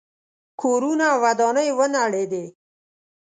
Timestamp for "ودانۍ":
1.23-1.69